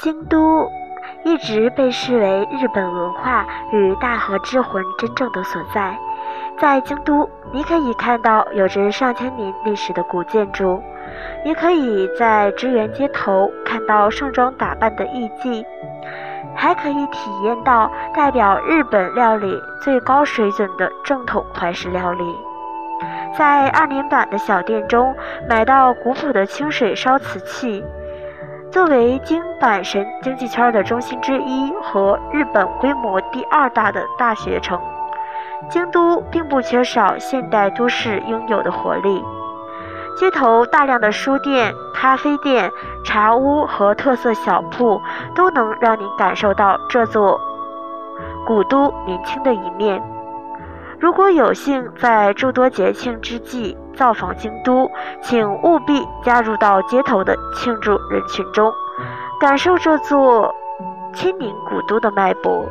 [0.00, 0.70] 京都
[1.24, 5.98] 一直被视为日本文化与大和之魂真正的所在。
[6.58, 10.80] 在京都，你可以看到有着上千年历史的古建筑，
[11.44, 15.64] 也可以在支原街头看到盛装打扮的艺妓，
[16.54, 22.24] 还可以体验到代表日本料理最高水准的正统怀石料理。
[23.36, 25.14] 在二年坂的小店中
[25.48, 27.84] 买到古朴的清水烧瓷器。
[28.70, 34.78] 作为京阪神经济圈的中心之一和日本规模第二大的大学城。
[35.70, 39.24] 京都并不缺少现代都市应有的活力，
[40.16, 42.70] 街头大量的书店、咖啡店、
[43.04, 45.00] 茶屋和特色小铺，
[45.34, 47.40] 都能让您感受到这座
[48.46, 50.00] 古都年轻的一面。
[51.00, 54.88] 如果有幸在诸多节庆之际造访京都，
[55.20, 58.72] 请务必加入到街头的庆祝人群中，
[59.40, 60.54] 感受这座
[61.12, 62.64] 千年古都的脉搏。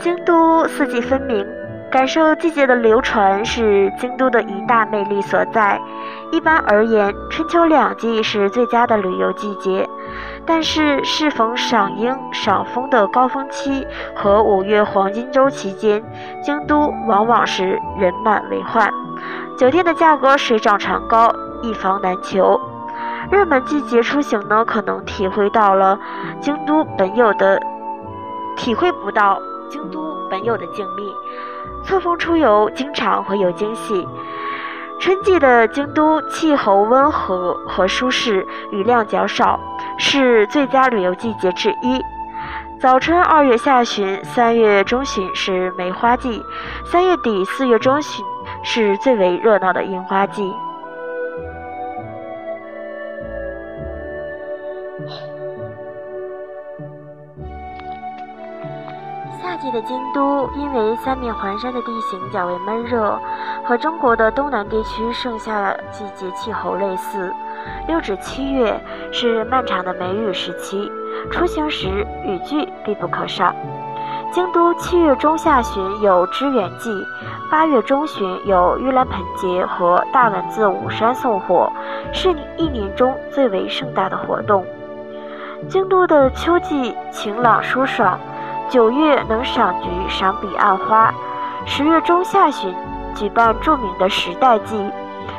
[0.00, 1.46] 京都四季分明，
[1.94, 5.80] 感受季节的流传是京都的一大魅力所在。
[6.32, 9.88] 一般而言，春秋两季是最佳的旅游季节，
[10.44, 13.86] 但是适逢赏樱、赏枫的高峰期
[14.16, 16.02] 和五月黄金周期间，
[16.42, 18.92] 京都往往是人满为患，
[19.56, 21.32] 酒店的价格水涨船高，
[21.62, 22.60] 一房难求。
[23.30, 25.96] 热门季节出行呢，可能体会到了
[26.40, 27.62] 京都本有的，
[28.56, 29.40] 体会不到。
[29.70, 31.12] 京都本有的静谧，
[31.84, 34.06] 错峰出游经常会有惊喜。
[35.00, 39.60] 春季的京都气候温和和舒适，雨量较少，
[39.98, 42.00] 是最佳旅游季节之一。
[42.80, 46.42] 早春二月下旬、三月中旬是梅花季，
[46.84, 48.24] 三月底四月中旬
[48.62, 50.52] 是最为热闹的樱花季。
[59.74, 63.20] 的京都，因为三面环山的地形较为闷热，
[63.64, 67.34] 和中国的东南地区盛夏季节气候类似。
[67.88, 68.80] 六至七月
[69.10, 70.90] 是漫长的梅雨时期，
[71.30, 73.52] 出行时雨具必不可少。
[74.30, 76.90] 京都七月中下旬有支援祭，
[77.50, 81.72] 八月中旬有盂兰盆节和大文字五山送火，
[82.12, 84.64] 是一年中最为盛大的活动。
[85.68, 88.16] 京都的秋季晴朗舒爽。
[88.70, 91.12] 九月能赏菊、赏彼岸花，
[91.64, 92.74] 十月中下旬
[93.14, 94.90] 举办著名的时代祭，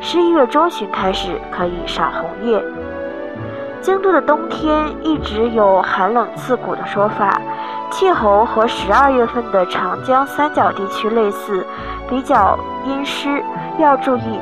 [0.00, 2.62] 十一月中旬开始可以赏红叶。
[3.82, 7.40] 京都的冬天一直有寒冷刺骨的说法，
[7.90, 11.66] 气候和十二月份的长江三角地区类似，
[12.08, 13.42] 比较阴湿，
[13.78, 14.40] 要注意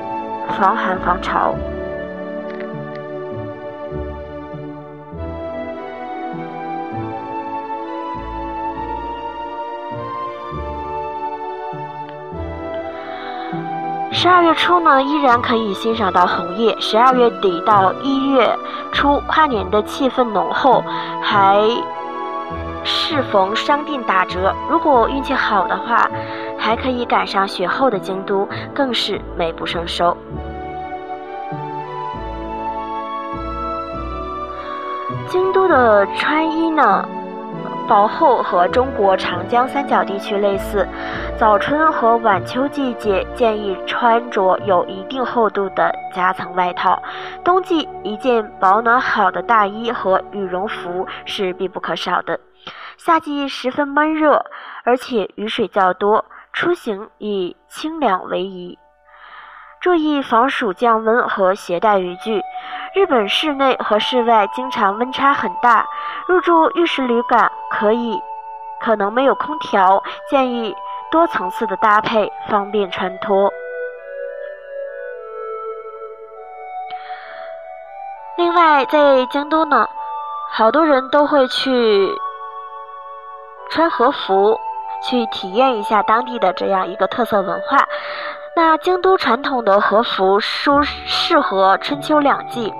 [0.58, 1.54] 防寒防潮。
[14.16, 16.74] 十二月初呢，依然可以欣赏到红叶。
[16.80, 18.58] 十二月底到一月
[18.90, 20.82] 初，跨年的气氛浓厚，
[21.20, 21.60] 还
[22.82, 24.54] 适逢商店打折。
[24.70, 26.10] 如果运气好的话，
[26.56, 30.16] 还可以赶上雪后的京都，更是美不胜收。
[35.28, 37.06] 京都的穿衣呢？
[37.86, 40.86] 薄厚和中国长江三角地区类似，
[41.38, 47.00] 早春和晚秋季节建议穿着有一定厚度的夹层外套，
[47.44, 52.38] 冬季一件保暖好的大衣和羽绒服是必不可少的。
[52.96, 54.44] 夏季十分闷热，
[54.84, 58.76] 而且雨水较多，出行以清凉为宜。
[59.86, 62.42] 注意防暑降温和携带雨具。
[62.92, 65.86] 日本室内和室外经常温差很大，
[66.26, 68.20] 入住浴室旅馆可以
[68.80, 70.74] 可能没有空调，建议
[71.08, 73.48] 多层次的搭配，方便穿脱。
[78.36, 79.88] 另外，在京都呢，
[80.50, 82.10] 好多人都会去
[83.70, 84.58] 穿和服，
[85.08, 87.86] 去体验一下当地的这样一个特色文化。
[88.58, 92.72] 那京都传统的和服舒适合春秋两季，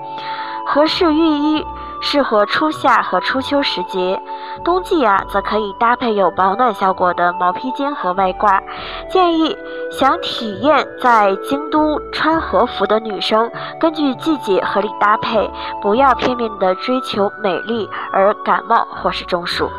[0.65, 1.63] 和式浴衣
[2.01, 4.19] 适合初夏和初秋时节。
[4.65, 8.59] 冬季啊，则可以搭配有保暖效果的毛披肩和外褂。
[9.07, 9.55] 建议
[9.91, 15.47] 想体验在京都穿和服的女生，根据季节合理搭配，
[15.79, 19.69] 不要片面的追求美丽而感冒或是中暑。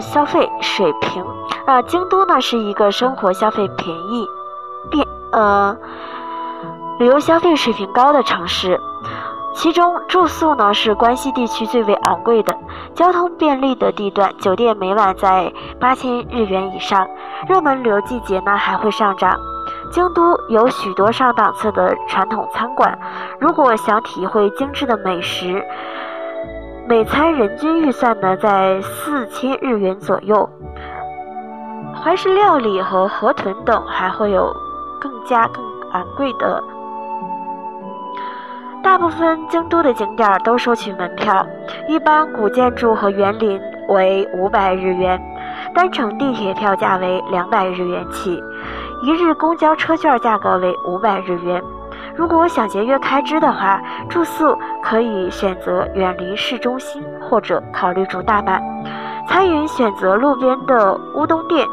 [0.00, 1.24] 消费水平
[1.66, 4.26] 啊，京都呢是一个生活消费便宜、
[4.90, 5.76] 便呃
[6.98, 8.80] 旅游消费水平高的城市，
[9.54, 12.56] 其中住宿呢是关西地区最为昂贵的。
[12.94, 17.06] 交通便利的地段，酒店每晚在八千日元以上，
[17.48, 19.38] 热门旅游季节呢还会上涨。
[19.90, 22.98] 京都有许多上档次的传统餐馆，
[23.38, 25.64] 如果想体会精致的美食。
[26.88, 30.48] 每餐人均预算呢在四千日元左右，
[31.94, 34.50] 怀石料理和河豚等还会有
[34.98, 35.62] 更加更
[35.92, 36.64] 昂贵的。
[38.82, 41.46] 大部分京都的景点都收取门票，
[41.88, 45.20] 一般古建筑和园林为五百日元，
[45.74, 48.42] 单程地铁票价为两百日元起，
[49.02, 51.62] 一日公交车券价格为五百日元。
[52.18, 53.80] 如果想节约开支的话，
[54.10, 58.60] 住宿可以选择远离市中心，或者考虑住大阪。
[59.28, 61.64] 餐饮选择路边的乌冬店、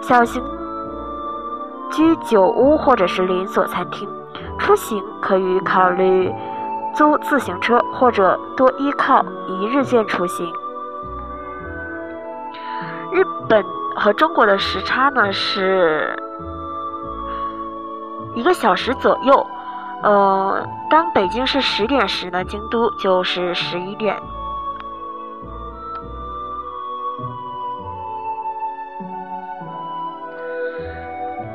[0.00, 0.42] 小型
[1.90, 4.08] 居酒屋或者是连锁餐厅。
[4.58, 6.32] 出行可以考虑
[6.94, 10.50] 租自行车，或者多依靠一日券出行。
[13.12, 13.62] 日本
[13.96, 16.18] 和中国的时差呢是
[18.34, 19.46] 一个小时左右。
[20.02, 24.16] 呃，当北京是十点时呢，京都就是十一点。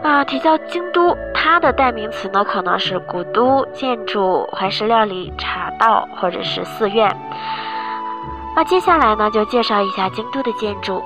[0.04, 7.12] 啊，提到京都，它的代名词呢可能是古都建筑、怀石料理、茶道或者是寺院。
[8.56, 11.04] 那接下来呢，就介绍一下京都的建筑。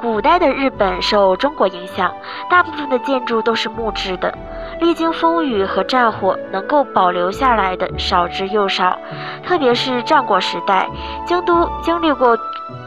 [0.00, 2.10] 古代的日本受中国影响，
[2.48, 4.36] 大部分的建筑都是木质的。
[4.82, 8.98] 历经风雨和战火，能够保留下来的少之又少。
[9.44, 10.88] 特别是战国时代，
[11.24, 12.36] 京都经历过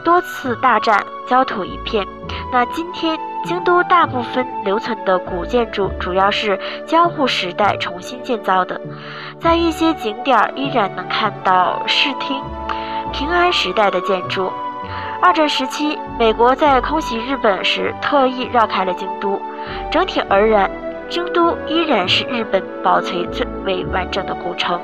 [0.04, 2.06] 多次大战，焦土一片。
[2.52, 8.78] 那今天，京都大部分留存的古建筑，主要是江户时代重新建造的。
[9.40, 12.42] 在一些景点依然能看到视听
[13.10, 14.52] 平安时代的建筑。
[15.22, 19.40] 二战时期，美国在空袭日本时，特意绕开了京都。
[19.90, 20.70] 整体而言，
[21.08, 24.80] 京都依然是日本保存最为完整的古城。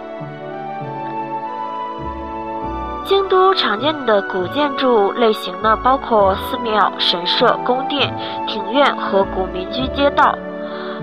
[3.04, 8.14] 京都常见的古建筑类型呢，包括寺庙、神社、宫殿、
[8.46, 10.38] 庭院和古民居街道。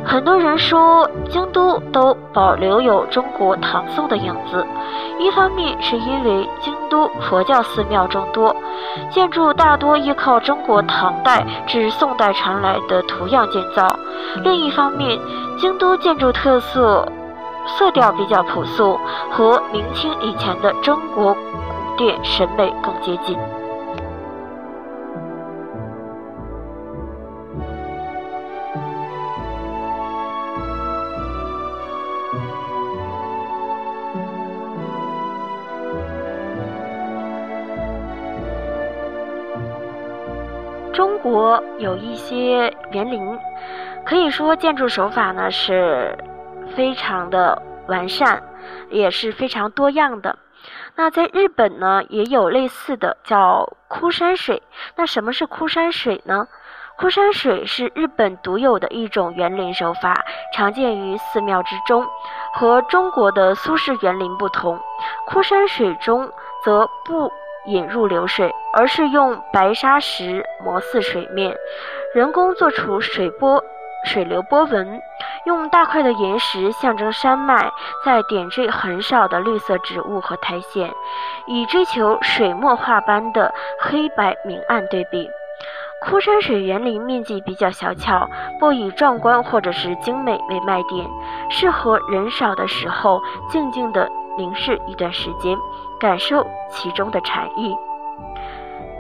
[0.06, 4.66] 很多人说京都都保留有中国唐宋的影子，
[5.20, 8.56] 一方面是因为京都佛教寺庙众多，
[9.12, 13.86] 建筑大多依靠中国唐代至宋代传来的图样建造；
[14.44, 15.20] 另一方面，
[15.58, 17.08] 京都建筑特色
[17.68, 21.40] 色调比较朴素，和明清以前的中国古
[21.98, 23.38] 殿审美更接近。
[41.30, 43.40] 国有一些园林，
[44.06, 46.18] 可以说建筑手法呢是
[46.76, 48.42] 非常的完善，
[48.90, 50.38] 也是非常多样的。
[50.96, 54.62] 那在日本呢也有类似的叫枯山水。
[54.96, 56.48] 那什么是枯山水呢？
[56.98, 62.06] 枯山水是日本独有的一种园林手法，常见于寺庙之中。
[62.54, 64.78] 和中国的苏式园林不同，
[65.28, 66.30] 枯山水中
[66.64, 67.32] 则不。
[67.70, 71.56] 引入流水，而是用白砂石磨似水面，
[72.14, 73.64] 人工做出水波、
[74.06, 75.02] 水流波纹，
[75.46, 77.72] 用大块的岩石象征山脉，
[78.04, 80.90] 再点缀很少的绿色植物和苔藓，
[81.48, 85.30] 以追求水墨画般的黑白明暗对比。
[86.02, 91.06] 枯山水园林面积比较小巧，不以壮观或者是精美为卖点，
[91.50, 94.10] 适合人少的时候静静的
[94.40, 95.58] 凝视一段时间
[96.00, 97.76] 感受其中的禅意。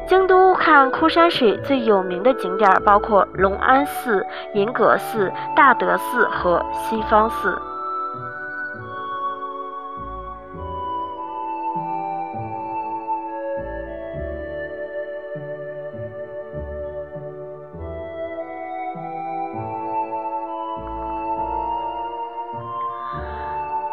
[0.05, 7.57] 京都看枯山水最有名的景点包括隆安寺银阁寺大德寺和西方寺。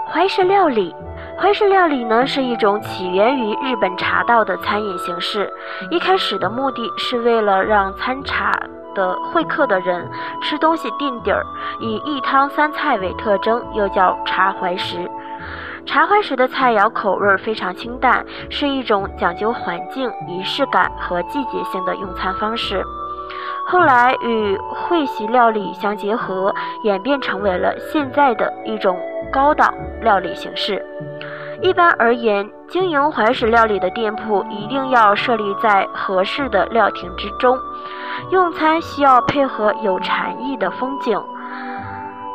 [0.09, 0.95] 怀石料理
[1.39, 5.53] 怀石料理呢是一种起源于日本茶道的餐饮形式。
[5.91, 8.51] 一开始的目的是为了让参茶
[8.95, 10.09] 的会客的人
[10.43, 11.45] 吃东西垫底儿，
[11.79, 15.11] 以一汤三菜为特征，又叫茶怀石。
[15.85, 22.83] 茶怀石的菜肴口味非常清淡，是一种讲究环境、仪式感和季节性的用餐方式。
[23.67, 28.99] 后来与会席料理相结合，演变成为了现在的一种
[29.31, 30.85] 高档料理形式。
[31.63, 37.59] 一般而言，经营怀石料理的店铺一定要设立在合适的料亭之中，
[38.31, 41.21] 用餐需要配合有禅意的风景。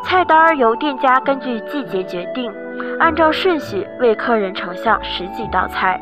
[0.03, 2.51] 菜单由店家根据季节决定，
[2.99, 6.01] 按照顺序为客人呈上十几道菜，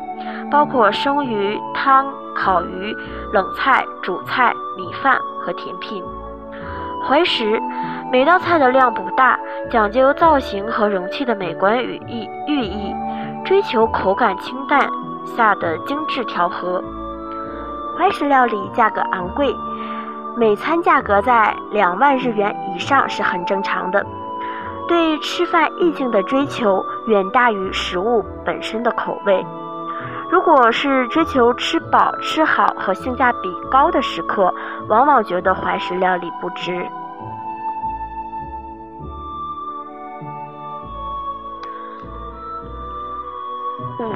[0.50, 2.06] 包括生鱼汤。
[2.32, 2.96] 烤鱼、
[3.34, 6.02] 冷菜、主菜、米饭和甜品。
[7.06, 7.60] 怀石
[8.10, 12.94] 每道菜的量不大，讲究造型和容器的美观与意寓意，
[13.50, 14.88] 追求口感清淡
[15.24, 16.80] 下的精致调和。
[17.98, 19.52] 怀石料理价格昂贵，
[20.36, 24.06] 每餐价格在两万日元以上是很正常的。
[24.86, 29.44] 对吃饭意境的追求远大于食物本身的口味。
[30.30, 34.54] 如果是追求吃饱吃好和性价比高的食客，
[34.86, 36.86] 往往觉得怀石料理不值。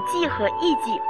[0.05, 1.01] 舞伎和艺伎，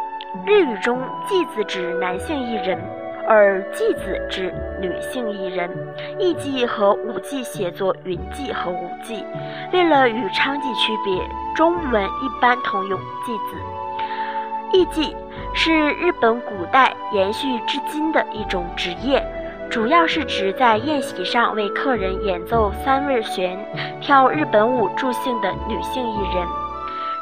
[0.46, 2.80] 日语中伎字指男性艺人，
[3.26, 5.68] 而伎字指女性艺人。
[6.16, 9.26] 艺伎和舞伎写作云伎和舞伎，
[9.72, 12.96] 为了与娼妓区别，中文一般通用
[13.26, 14.78] 伎字。
[14.78, 15.16] 艺伎
[15.54, 19.20] 是日本古代延续至今的一种职业，
[19.68, 23.58] 主要是指在宴席上为客人演奏三味弦、
[24.00, 26.46] 跳日本舞助兴的女性艺人。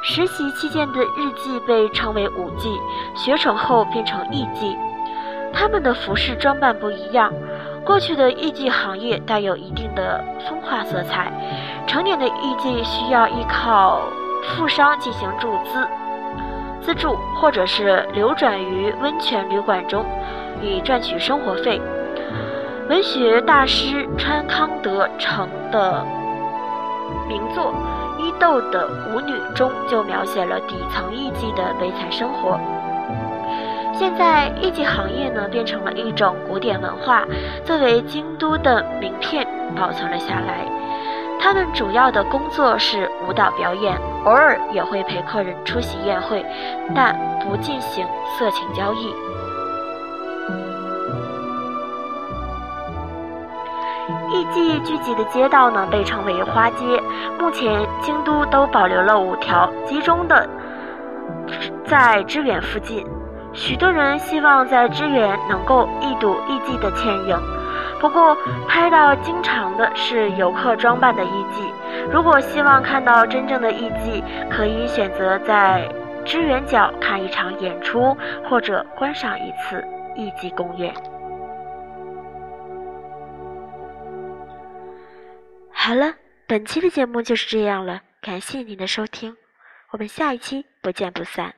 [0.03, 2.69] 实习期间的日记被称为舞记，
[3.15, 4.77] 学成后变成艺记。
[5.53, 7.33] 他们的服饰装扮不一样。
[7.85, 11.33] 过去的艺伎行业带有一定的风化色彩，
[11.87, 14.01] 成年的艺伎需要依靠
[14.43, 15.87] 富商进行注资。
[16.81, 20.05] 资助，或者是流转于温泉旅馆中，
[20.61, 21.81] 以赚取生活费。
[22.89, 26.05] 文学大师川康德成的
[27.29, 27.65] 名作
[28.23, 32.59] 《伊豆的舞女》中就描写了底层艺妓的悲惨生活。
[33.95, 37.25] 现在，艺妓行业呢变成了一种古典文化，
[37.65, 40.67] 作为京都的名片保存了下来。
[41.39, 46.45] 他们主要的工作是舞蹈表演，偶尔也会陪客人出席宴会，
[46.95, 48.07] 但不进行
[48.39, 49.13] 色情交易。
[54.53, 57.03] 艺伎聚集的街道呢，被称为花街。
[57.39, 60.47] 目前，京都都保留了五条，集中的
[61.87, 63.07] 在支原附近。
[63.55, 67.39] 许多人希望在支原能够一睹艺伎的倩影。
[67.99, 68.37] 不过，
[68.69, 71.63] 拍到经常的是游客装扮的艺伎。
[72.11, 75.89] 如果希望看到真正的艺伎，可以选择在
[76.27, 78.15] 支援角看一场演出，
[78.49, 79.83] 或者观赏一次
[80.15, 80.93] 艺伎公演。
[85.85, 86.15] 好了，
[86.47, 89.37] 本期的节目就是这样了，感谢您的收听，
[89.91, 91.57] 我们下一期不见不散。